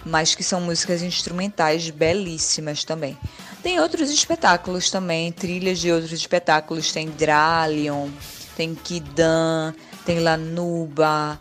mas 0.05 0.33
que 0.33 0.43
são 0.43 0.61
músicas 0.61 1.01
instrumentais 1.01 1.89
belíssimas 1.89 2.83
também. 2.83 3.17
Tem 3.61 3.79
outros 3.79 4.09
espetáculos 4.09 4.89
também, 4.89 5.31
trilhas 5.31 5.79
de 5.79 5.91
outros 5.91 6.11
espetáculos, 6.11 6.91
tem 6.91 7.09
Dralion, 7.09 8.09
tem 8.55 8.73
Kidan, 8.73 9.73
tem 10.05 10.19
Lanuba, 10.19 11.39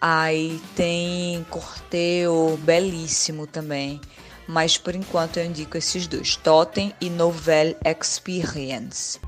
aí 0.00 0.60
tem 0.76 1.44
Corteo, 1.48 2.58
belíssimo 2.62 3.46
também 3.46 4.00
mas 4.46 4.76
por 4.76 4.94
enquanto 4.94 5.38
eu 5.38 5.44
indico 5.44 5.76
esses 5.76 6.06
dois, 6.06 6.36
Totem 6.36 6.92
e 7.00 7.08
Nouvelle 7.08 7.76
Experience. 7.84 9.18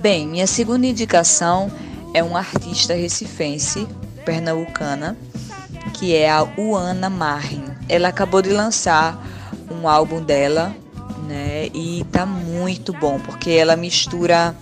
Bem, 0.00 0.26
minha 0.26 0.46
segunda 0.46 0.86
indicação 0.86 1.70
é 2.14 2.24
um 2.24 2.34
artista 2.34 2.94
recifense, 2.94 3.86
pernambucana, 4.24 5.14
que 5.92 6.16
é 6.16 6.30
a 6.30 6.42
Uana 6.56 7.10
Marin. 7.10 7.66
Ela 7.86 8.08
acabou 8.08 8.40
de 8.40 8.48
lançar 8.48 9.22
um 9.70 9.86
álbum 9.86 10.22
dela, 10.22 10.74
né? 11.60 11.70
E 11.74 12.04
tá 12.10 12.24
muito 12.24 12.92
bom, 12.92 13.20
porque 13.20 13.50
ela 13.50 13.76
mistura 13.76 14.54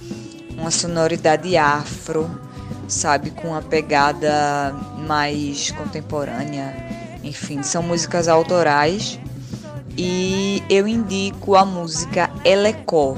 uma 0.56 0.70
sonoridade 0.70 1.56
afro, 1.56 2.28
sabe, 2.88 3.30
com 3.30 3.48
uma 3.48 3.62
pegada 3.62 4.74
mais 5.06 5.70
contemporânea. 5.70 6.74
Enfim, 7.22 7.62
são 7.62 7.82
músicas 7.82 8.26
autorais. 8.26 9.18
E 9.96 10.62
eu 10.68 10.86
indico 10.86 11.54
a 11.54 11.64
música 11.64 12.30
Elecó, 12.44 13.16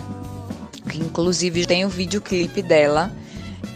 que 0.88 0.98
inclusive 0.98 1.66
tem 1.66 1.84
o 1.84 1.88
um 1.88 1.90
videoclipe 1.90 2.62
dela 2.62 3.12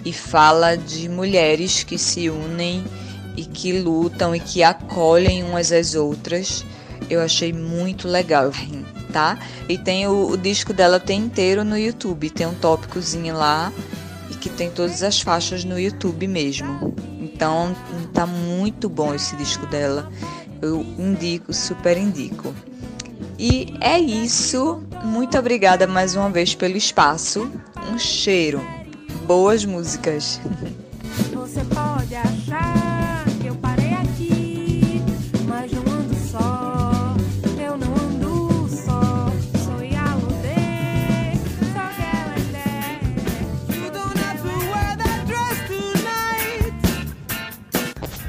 e 0.05 0.13
fala 0.13 0.77
de 0.77 1.09
mulheres 1.09 1.83
que 1.83 1.99
se 1.99 2.31
unem 2.31 2.83
e 3.37 3.45
que 3.45 3.79
lutam 3.79 4.35
e 4.35 4.41
que 4.41 4.63
acolhem 4.63 5.43
umas 5.43 5.71
às 5.71 5.95
outras. 5.95 6.65
Eu 7.11 7.21
achei 7.21 7.53
muito 7.53 8.09
legal 8.09 8.51
tá? 9.15 9.39
E 9.69 9.79
tem 9.79 10.09
o, 10.09 10.31
o 10.31 10.37
disco 10.37 10.73
dela 10.73 10.99
tem 10.99 11.21
inteiro 11.21 11.63
no 11.63 11.79
YouTube, 11.79 12.29
tem 12.31 12.49
um 12.49 12.55
tópicozinho 12.55 13.37
lá 13.37 13.73
e 14.29 14.35
que 14.35 14.51
tem 14.51 14.69
todas 14.69 15.05
as 15.05 15.21
faixas 15.21 15.65
no 15.65 15.79
YouTube 15.79 16.27
mesmo. 16.27 16.93
Então 17.21 17.77
tá 18.13 18.27
muito 18.27 18.89
bom 18.89 19.15
esse 19.15 19.37
disco 19.37 19.67
dela. 19.67 20.11
Eu 20.61 20.85
indico, 20.99 21.53
super 21.53 21.97
indico. 21.97 22.53
E 23.39 23.73
é 23.81 24.01
isso. 24.01 24.83
Muito 25.05 25.39
obrigada 25.39 25.87
mais 25.87 26.17
uma 26.17 26.29
vez 26.29 26.53
pelo 26.57 26.77
espaço. 26.77 27.49
Um 27.93 27.97
cheiro. 27.97 28.61
Boas 29.27 29.65
músicas. 29.65 30.41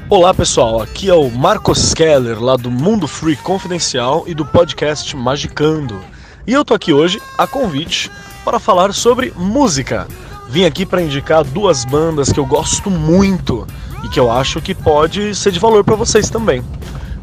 Olá 0.08 0.32
pessoal, 0.32 0.80
aqui 0.80 1.10
é 1.10 1.14
o 1.14 1.28
Marcos 1.28 1.92
Keller, 1.92 2.40
lá 2.40 2.56
do 2.56 2.70
Mundo 2.70 3.08
Free 3.08 3.34
Confidencial 3.34 4.22
e 4.28 4.34
do 4.34 4.46
podcast 4.46 5.16
Magicando. 5.16 5.98
E 6.46 6.52
eu 6.52 6.64
tô 6.64 6.74
aqui 6.74 6.92
hoje 6.92 7.20
a 7.36 7.44
convite 7.44 8.08
para 8.44 8.60
falar 8.60 8.94
sobre 8.94 9.32
música. 9.36 10.06
Vim 10.48 10.64
aqui 10.64 10.86
para 10.86 11.02
indicar 11.02 11.42
duas 11.42 11.84
bandas 11.84 12.30
que 12.30 12.38
eu 12.38 12.46
gosto 12.46 12.88
muito 12.88 13.66
e 14.04 14.08
que 14.08 14.20
eu 14.20 14.30
acho 14.30 14.62
que 14.62 14.76
pode 14.76 15.34
ser 15.34 15.50
de 15.50 15.58
valor 15.58 15.82
para 15.82 15.96
vocês 15.96 16.30
também. 16.30 16.62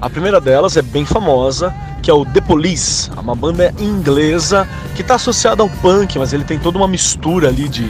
A 0.01 0.09
primeira 0.09 0.41
delas 0.41 0.75
é 0.75 0.81
bem 0.81 1.05
famosa, 1.05 1.73
que 2.01 2.11
é 2.11 2.13
o 2.13 2.25
The 2.25 2.41
Police, 2.41 3.09
uma 3.11 3.33
banda 3.33 3.73
inglesa 3.79 4.67
que 4.93 5.01
está 5.01 5.15
associada 5.15 5.63
ao 5.63 5.69
punk, 5.69 6.19
mas 6.19 6.33
ele 6.33 6.43
tem 6.43 6.59
toda 6.59 6.77
uma 6.77 6.89
mistura 6.89 7.47
ali 7.47 7.69
de, 7.69 7.87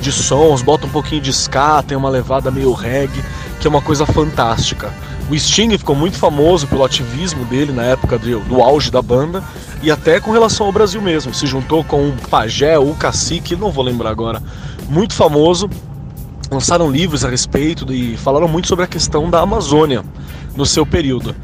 de 0.00 0.12
sons, 0.12 0.62
bota 0.62 0.86
um 0.86 0.90
pouquinho 0.90 1.20
de 1.20 1.30
ska, 1.30 1.82
tem 1.82 1.98
uma 1.98 2.08
levada 2.08 2.48
meio 2.48 2.72
reggae 2.72 3.24
que 3.60 3.66
é 3.66 3.70
uma 3.70 3.82
coisa 3.82 4.06
fantástica. 4.06 4.92
O 5.30 5.36
Sting 5.36 5.76
ficou 5.76 5.96
muito 5.96 6.16
famoso 6.16 6.66
pelo 6.66 6.84
ativismo 6.84 7.44
dele 7.46 7.72
na 7.72 7.82
época 7.82 8.18
do, 8.18 8.40
do 8.40 8.62
auge 8.62 8.90
da 8.90 9.02
banda 9.02 9.42
e 9.82 9.90
até 9.90 10.20
com 10.20 10.30
relação 10.30 10.66
ao 10.66 10.72
Brasil 10.72 11.02
mesmo. 11.02 11.34
Se 11.34 11.46
juntou 11.46 11.82
com 11.82 12.02
um 12.02 12.16
pajé 12.30 12.78
ou 12.78 12.94
cacique, 12.94 13.56
não 13.56 13.72
vou 13.72 13.84
lembrar 13.84 14.10
agora, 14.10 14.42
muito 14.88 15.14
famoso 15.14 15.68
lançaram 16.50 16.90
livros 16.90 17.24
a 17.24 17.28
respeito 17.28 17.92
e 17.92 18.16
falaram 18.16 18.48
muito 18.48 18.68
sobre 18.68 18.84
a 18.84 18.88
questão 18.88 19.28
da 19.28 19.40
Amazônia 19.40 20.04
no 20.54 20.64
seu 20.64 20.86
período. 20.86 21.34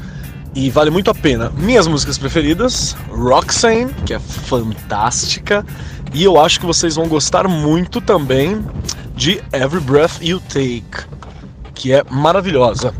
E 0.55 0.69
vale 0.69 0.89
muito 0.89 1.09
a 1.09 1.15
pena. 1.15 1.51
Minhas 1.57 1.87
músicas 1.87 2.17
preferidas, 2.17 2.95
Roxanne, 3.09 3.91
que 4.05 4.13
é 4.13 4.19
fantástica, 4.19 5.65
e 6.13 6.23
eu 6.23 6.39
acho 6.39 6.59
que 6.59 6.65
vocês 6.65 6.95
vão 6.95 7.07
gostar 7.07 7.47
muito 7.47 7.99
também 7.99 8.63
de 9.15 9.41
Every 9.51 9.81
Breath 9.81 10.21
You 10.21 10.39
Take, 10.47 11.07
que 11.73 11.93
é 11.93 12.03
maravilhosa. 12.09 12.93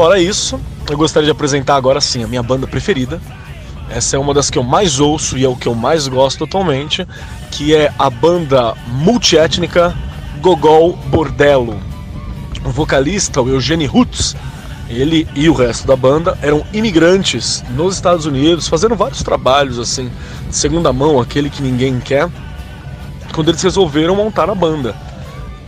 Fora 0.00 0.18
isso, 0.18 0.58
eu 0.88 0.96
gostaria 0.96 1.26
de 1.26 1.30
apresentar 1.30 1.76
agora 1.76 2.00
sim 2.00 2.24
a 2.24 2.26
minha 2.26 2.42
banda 2.42 2.66
preferida. 2.66 3.20
Essa 3.90 4.16
é 4.16 4.18
uma 4.18 4.32
das 4.32 4.48
que 4.48 4.56
eu 4.56 4.62
mais 4.62 4.98
ouço 4.98 5.36
e 5.36 5.44
é 5.44 5.48
o 5.48 5.54
que 5.54 5.66
eu 5.66 5.74
mais 5.74 6.08
gosto 6.08 6.44
atualmente, 6.44 7.06
que 7.50 7.74
é 7.74 7.92
a 7.98 8.08
banda 8.08 8.74
multiétnica 8.86 9.94
Gogol 10.40 10.96
Bordello. 10.96 11.89
Vocalista, 12.80 13.42
o 13.42 13.48
Eugene 13.50 13.84
Roots, 13.84 14.34
ele 14.88 15.28
e 15.34 15.50
o 15.50 15.52
resto 15.52 15.86
da 15.86 15.94
banda 15.94 16.38
eram 16.40 16.64
imigrantes 16.72 17.62
nos 17.76 17.96
Estados 17.96 18.24
Unidos, 18.24 18.68
fazendo 18.68 18.96
vários 18.96 19.22
trabalhos 19.22 19.78
assim, 19.78 20.10
de 20.48 20.56
segunda 20.56 20.90
mão, 20.90 21.20
aquele 21.20 21.50
que 21.50 21.62
ninguém 21.62 22.00
quer, 22.00 22.26
quando 23.34 23.50
eles 23.50 23.62
resolveram 23.62 24.16
montar 24.16 24.48
a 24.48 24.54
banda. 24.54 24.96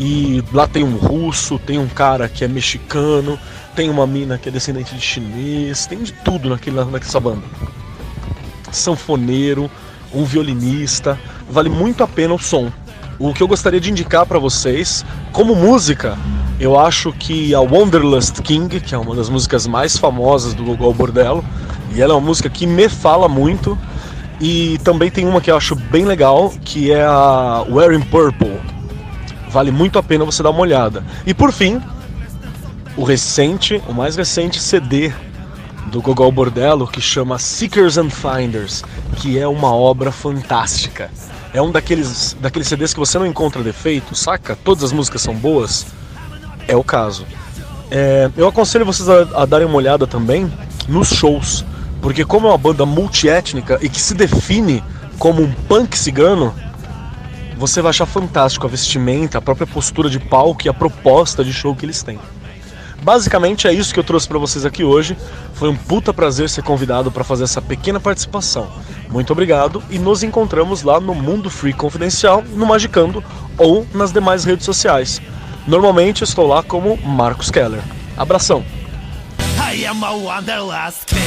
E 0.00 0.42
lá 0.54 0.66
tem 0.66 0.82
um 0.82 0.96
russo, 0.96 1.58
tem 1.58 1.78
um 1.78 1.86
cara 1.86 2.30
que 2.30 2.46
é 2.46 2.48
mexicano, 2.48 3.38
tem 3.76 3.90
uma 3.90 4.06
mina 4.06 4.38
que 4.38 4.48
é 4.48 4.52
descendente 4.52 4.94
de 4.94 5.00
chinês, 5.02 5.84
tem 5.84 6.02
de 6.02 6.12
tudo 6.12 6.48
naquele, 6.48 6.82
naquela 6.82 7.20
banda. 7.20 7.42
Sanfoneiro, 8.70 9.70
um 10.14 10.24
violinista, 10.24 11.20
vale 11.46 11.68
muito 11.68 12.02
a 12.02 12.08
pena 12.08 12.32
o 12.32 12.38
som. 12.38 12.72
O 13.18 13.34
que 13.34 13.42
eu 13.42 13.48
gostaria 13.48 13.78
de 13.78 13.90
indicar 13.90 14.24
para 14.24 14.38
vocês, 14.38 15.04
como 15.30 15.54
música, 15.54 16.16
eu 16.62 16.78
acho 16.78 17.12
que 17.12 17.52
a 17.56 17.60
Wanderlust 17.60 18.40
King, 18.40 18.78
que 18.78 18.94
é 18.94 18.98
uma 18.98 19.16
das 19.16 19.28
músicas 19.28 19.66
mais 19.66 19.96
famosas 19.96 20.54
do 20.54 20.62
Gogol 20.62 20.94
Bordello, 20.94 21.44
e 21.92 22.00
ela 22.00 22.12
é 22.12 22.16
uma 22.16 22.24
música 22.24 22.48
que 22.48 22.68
me 22.68 22.88
fala 22.88 23.28
muito. 23.28 23.76
E 24.40 24.78
também 24.84 25.10
tem 25.10 25.26
uma 25.26 25.40
que 25.40 25.50
eu 25.50 25.56
acho 25.56 25.74
bem 25.74 26.04
legal, 26.04 26.54
que 26.64 26.92
é 26.92 27.02
a 27.02 27.64
Wearing 27.68 28.02
Purple. 28.02 28.60
Vale 29.50 29.72
muito 29.72 29.98
a 29.98 30.04
pena 30.04 30.24
você 30.24 30.40
dar 30.40 30.50
uma 30.50 30.60
olhada. 30.60 31.04
E 31.26 31.34
por 31.34 31.50
fim, 31.50 31.82
o 32.96 33.02
recente, 33.02 33.82
o 33.88 33.92
mais 33.92 34.14
recente 34.14 34.60
CD 34.60 35.12
do 35.86 36.00
Gogol 36.00 36.30
Bordello 36.30 36.86
que 36.86 37.00
chama 37.00 37.40
Seekers 37.40 37.98
and 37.98 38.10
Finders, 38.10 38.84
que 39.16 39.36
é 39.36 39.48
uma 39.48 39.74
obra 39.74 40.12
fantástica. 40.12 41.10
É 41.52 41.60
um 41.60 41.72
daqueles, 41.72 42.36
daqueles 42.40 42.68
CDs 42.68 42.94
que 42.94 43.00
você 43.00 43.18
não 43.18 43.26
encontra 43.26 43.64
defeito, 43.64 44.14
saca? 44.14 44.54
Todas 44.54 44.84
as 44.84 44.92
músicas 44.92 45.22
são 45.22 45.34
boas. 45.34 45.86
É 46.68 46.76
o 46.76 46.84
caso. 46.84 47.26
É, 47.90 48.30
eu 48.36 48.48
aconselho 48.48 48.84
vocês 48.84 49.08
a, 49.08 49.42
a 49.42 49.44
darem 49.44 49.66
uma 49.66 49.76
olhada 49.76 50.06
também 50.06 50.50
nos 50.88 51.08
shows, 51.08 51.64
porque 52.00 52.24
como 52.24 52.46
é 52.46 52.50
uma 52.50 52.58
banda 52.58 52.86
multiétnica 52.86 53.78
e 53.82 53.88
que 53.88 54.00
se 54.00 54.14
define 54.14 54.82
como 55.18 55.42
um 55.42 55.52
punk 55.52 55.96
cigano, 55.96 56.54
você 57.56 57.82
vai 57.82 57.90
achar 57.90 58.06
fantástico 58.06 58.66
a 58.66 58.70
vestimenta, 58.70 59.38
a 59.38 59.42
própria 59.42 59.66
postura 59.66 60.08
de 60.08 60.18
palco 60.18 60.62
e 60.64 60.68
a 60.68 60.74
proposta 60.74 61.44
de 61.44 61.52
show 61.52 61.76
que 61.76 61.84
eles 61.84 62.02
têm. 62.02 62.18
Basicamente 63.02 63.66
é 63.66 63.72
isso 63.72 63.92
que 63.92 63.98
eu 63.98 64.04
trouxe 64.04 64.28
para 64.28 64.38
vocês 64.38 64.64
aqui 64.64 64.84
hoje. 64.84 65.16
Foi 65.54 65.68
um 65.68 65.76
puta 65.76 66.14
prazer 66.14 66.48
ser 66.48 66.62
convidado 66.62 67.10
para 67.10 67.24
fazer 67.24 67.44
essa 67.44 67.60
pequena 67.60 67.98
participação. 67.98 68.68
Muito 69.10 69.32
obrigado 69.32 69.82
e 69.90 69.98
nos 69.98 70.22
encontramos 70.22 70.82
lá 70.82 71.00
no 71.00 71.14
Mundo 71.14 71.50
Free 71.50 71.72
Confidencial, 71.72 72.42
no 72.54 72.64
Magicando 72.64 73.22
ou 73.58 73.86
nas 73.92 74.12
demais 74.12 74.44
redes 74.44 74.64
sociais. 74.64 75.20
Normalmente 75.66 76.24
estou 76.24 76.46
lá 76.46 76.62
como 76.62 76.96
Marcos 76.98 77.50
Keller. 77.50 77.82
Abração. 78.16 78.64
I 79.72 79.86
am 79.86 80.04
a 80.04 80.12
wanderlust 80.12 81.06
king. 81.06 81.18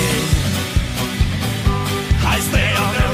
I 2.24 2.40
stay 2.42 2.74
on 2.78 2.94
the 2.94 3.06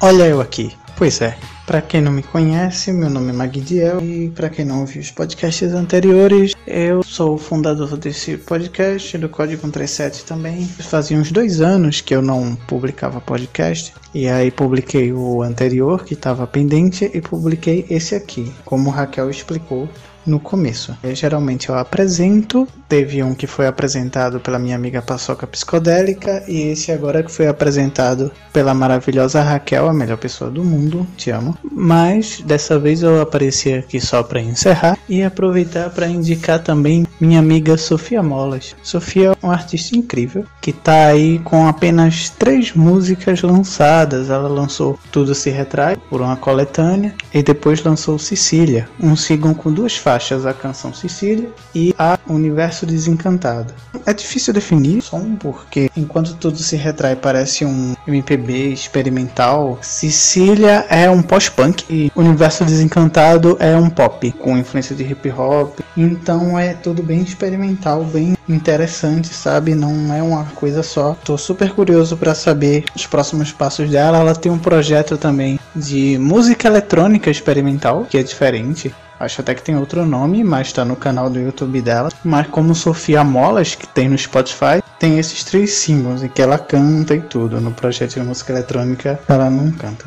Olha 0.00 0.28
eu 0.28 0.40
aqui. 0.40 0.72
Pois 0.98 1.20
é. 1.20 1.38
Para 1.64 1.80
quem 1.80 2.00
não 2.00 2.10
me 2.10 2.24
conhece, 2.24 2.92
meu 2.92 3.08
nome 3.08 3.30
é 3.30 3.32
Magdiel 3.32 4.00
e 4.00 4.30
para 4.30 4.48
quem 4.48 4.64
não 4.64 4.80
ouviu 4.80 5.00
os 5.00 5.12
podcasts 5.12 5.72
anteriores, 5.72 6.54
eu 6.66 7.04
sou 7.04 7.34
o 7.34 7.38
fundador 7.38 7.96
desse 7.96 8.36
podcast, 8.36 9.16
do 9.16 9.28
Código 9.28 9.62
137 9.62 10.24
também. 10.24 10.66
Fazia 10.66 11.16
uns 11.16 11.30
dois 11.30 11.60
anos 11.60 12.00
que 12.00 12.12
eu 12.12 12.20
não 12.20 12.56
publicava 12.66 13.20
podcast 13.20 13.94
e 14.12 14.26
aí 14.26 14.50
publiquei 14.50 15.12
o 15.12 15.40
anterior 15.40 16.04
que 16.04 16.14
estava 16.14 16.48
pendente 16.48 17.08
e 17.14 17.20
publiquei 17.20 17.86
esse 17.88 18.16
aqui, 18.16 18.52
como 18.64 18.90
Raquel 18.90 19.30
explicou 19.30 19.88
no 20.26 20.40
começo. 20.40 20.96
Eu, 21.02 21.14
geralmente 21.14 21.68
eu 21.68 21.76
apresento, 21.76 22.66
teve 22.88 23.22
um 23.22 23.34
que 23.34 23.46
foi 23.46 23.66
apresentado 23.66 24.40
pela 24.40 24.58
minha 24.58 24.74
amiga 24.74 25.02
Paçoca 25.02 25.46
Psicodélica 25.46 26.42
e 26.48 26.62
esse 26.62 26.90
agora 26.90 27.22
que 27.22 27.30
foi 27.30 27.46
apresentado 27.46 28.32
pela 28.52 28.72
maravilhosa 28.72 29.42
Raquel, 29.42 29.88
a 29.88 29.92
melhor 29.92 30.16
pessoa 30.16 30.50
do 30.50 30.64
mundo, 30.64 31.06
te 31.16 31.30
amo. 31.30 31.56
Mas 31.70 32.40
dessa 32.40 32.78
vez 32.78 33.02
eu 33.02 33.20
apareci 33.20 33.74
aqui 33.74 34.00
só 34.00 34.22
para 34.22 34.40
encerrar 34.40 34.98
e 35.08 35.22
aproveitar 35.22 35.90
para 35.90 36.08
indicar 36.08 36.62
também 36.62 37.06
minha 37.20 37.38
amiga 37.38 37.76
Sofia 37.76 38.22
Molas. 38.22 38.74
Sofia 38.82 39.32
é 39.32 39.46
uma 39.46 39.52
artista 39.52 39.96
incrível 39.96 40.44
que 40.60 40.72
tá 40.72 41.06
aí 41.06 41.38
com 41.40 41.66
apenas 41.66 42.30
três 42.30 42.72
músicas 42.72 43.42
lançadas. 43.42 44.30
Ela 44.30 44.48
lançou 44.48 44.98
Tudo 45.12 45.34
Se 45.34 45.50
Retrai 45.50 45.96
por 46.08 46.20
uma 46.20 46.36
coletânea 46.36 47.14
e 47.32 47.42
depois 47.42 47.82
lançou 47.82 48.18
Sicília, 48.18 48.88
um 49.00 49.14
sigam 49.14 49.52
com 49.52 49.72
duas 49.72 49.96
faixas, 49.96 50.46
a 50.46 50.54
canção 50.54 50.92
Sicília 50.92 51.50
e 51.74 51.94
a 51.98 52.18
Universo 52.26 52.77
Desencantado. 52.86 53.72
É 54.06 54.12
difícil 54.12 54.52
definir 54.52 55.02
som 55.02 55.36
porque 55.36 55.90
enquanto 55.96 56.34
Tudo 56.34 56.58
Se 56.58 56.76
Retrai 56.76 57.16
parece 57.16 57.64
um 57.64 57.94
MPB 58.06 58.72
experimental, 58.72 59.78
Sicília 59.82 60.86
é 60.88 61.10
um 61.10 61.22
pós-punk 61.22 61.84
e 61.90 62.10
Universo 62.14 62.64
Desencantado 62.64 63.56
é 63.60 63.76
um 63.76 63.90
pop 63.90 64.32
com 64.32 64.56
influência 64.56 64.94
de 64.94 65.04
hip 65.04 65.30
hop. 65.30 65.78
Então 65.96 66.58
é 66.58 66.74
tudo 66.74 67.02
bem 67.02 67.20
experimental, 67.22 68.04
bem 68.04 68.36
interessante, 68.48 69.28
sabe? 69.28 69.74
Não 69.74 70.12
é 70.14 70.22
uma 70.22 70.44
coisa 70.44 70.82
só. 70.82 71.16
Tô 71.24 71.36
super 71.36 71.70
curioso 71.72 72.16
para 72.16 72.34
saber 72.34 72.84
os 72.94 73.06
próximos 73.06 73.52
passos 73.52 73.90
dela. 73.90 74.18
Ela 74.18 74.34
tem 74.34 74.50
um 74.50 74.58
projeto 74.58 75.16
também 75.16 75.58
de 75.74 76.18
música 76.18 76.68
eletrônica 76.68 77.30
experimental, 77.30 78.06
que 78.08 78.18
é 78.18 78.22
diferente. 78.22 78.94
Acho 79.20 79.40
até 79.40 79.54
que 79.54 79.62
tem 79.62 79.76
outro 79.76 80.06
nome, 80.06 80.44
mas 80.44 80.72
tá 80.72 80.84
no 80.84 80.94
canal 80.94 81.28
do 81.28 81.40
YouTube 81.40 81.80
dela. 81.80 82.08
Mas 82.24 82.46
como 82.46 82.74
Sofia 82.74 83.24
Molas, 83.24 83.74
que 83.74 83.86
tem 83.86 84.08
no 84.08 84.16
Spotify, 84.16 84.82
tem 84.98 85.18
esses 85.18 85.42
três 85.42 85.72
símbolos 85.72 86.22
em 86.22 86.28
que 86.28 86.40
ela 86.40 86.58
canta 86.58 87.14
e 87.14 87.20
tudo. 87.20 87.60
No 87.60 87.72
projeto 87.72 88.14
de 88.14 88.20
música 88.20 88.52
eletrônica, 88.52 89.18
ela 89.28 89.50
não 89.50 89.72
canta. 89.72 90.06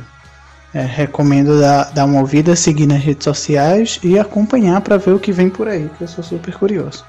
É, 0.73 0.81
recomendo 0.81 1.59
dar, 1.59 1.91
dar 1.91 2.05
uma 2.05 2.21
ouvida, 2.21 2.55
seguir 2.55 2.87
nas 2.87 3.03
redes 3.03 3.25
sociais 3.25 3.99
e 4.01 4.17
acompanhar 4.17 4.79
para 4.79 4.97
ver 4.97 5.11
o 5.11 5.19
que 5.19 5.33
vem 5.33 5.49
por 5.49 5.67
aí, 5.67 5.89
que 5.97 6.03
eu 6.03 6.07
sou 6.07 6.23
super 6.23 6.53
curioso. 6.55 7.03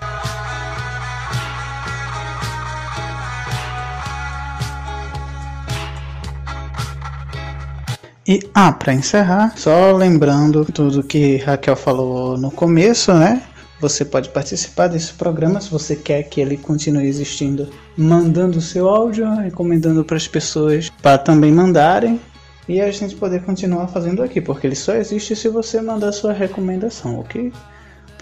E, 8.26 8.48
ah, 8.54 8.72
para 8.72 8.94
encerrar, 8.94 9.54
só 9.56 9.92
lembrando 9.92 10.64
tudo 10.64 11.02
que 11.02 11.38
Raquel 11.38 11.74
falou 11.74 12.38
no 12.38 12.52
começo, 12.52 13.12
né? 13.12 13.42
Você 13.80 14.04
pode 14.04 14.28
participar 14.28 14.86
desse 14.86 15.12
programa 15.14 15.60
se 15.60 15.68
você 15.68 15.96
quer 15.96 16.22
que 16.22 16.40
ele 16.40 16.56
continue 16.56 17.08
existindo, 17.08 17.68
mandando 17.96 18.58
o 18.58 18.62
seu 18.62 18.88
áudio, 18.88 19.28
recomendando 19.34 20.04
para 20.04 20.16
as 20.16 20.28
pessoas 20.28 20.88
para 21.02 21.18
também 21.18 21.50
mandarem 21.50 22.20
e 22.68 22.80
a 22.80 22.88
gente 22.92 23.16
poder 23.16 23.42
continuar 23.42 23.88
fazendo 23.88 24.22
aqui, 24.22 24.40
porque 24.40 24.68
ele 24.68 24.76
só 24.76 24.94
existe 24.94 25.34
se 25.34 25.48
você 25.48 25.80
mandar 25.80 26.12
sua 26.12 26.32
recomendação, 26.32 27.18
ok? 27.18 27.52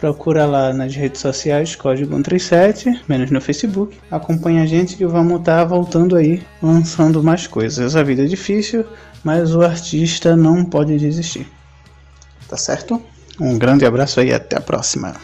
Procura 0.01 0.47
lá 0.47 0.73
nas 0.73 0.95
redes 0.95 1.21
sociais, 1.21 1.77
Código 1.77 2.15
137, 2.17 3.03
menos 3.07 3.31
no 3.31 3.39
Facebook. 3.39 3.99
Acompanha 4.11 4.63
a 4.63 4.67
gente 4.67 4.97
que 4.97 5.05
vamos 5.05 5.41
estar 5.41 5.59
tá 5.59 5.65
voltando 5.65 6.17
aí, 6.17 6.43
lançando 6.63 7.23
mais 7.23 7.47
coisas. 7.47 7.95
A 7.95 8.03
vida 8.03 8.25
é 8.25 8.27
difícil, 8.27 8.87
mas 9.23 9.55
o 9.55 9.61
artista 9.61 10.35
não 10.35 10.65
pode 10.65 10.97
desistir. 10.99 11.47
tá 12.49 12.57
certo? 12.57 13.01
Um 13.39 13.59
grande 13.59 13.85
abraço 13.85 14.23
e 14.23 14.33
até 14.33 14.57
a 14.57 14.61
próxima. 14.63 15.15